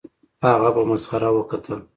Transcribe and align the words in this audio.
هغه 0.45 0.69
په 0.75 0.81
مسخره 0.89 1.29
وکتل 1.37 1.79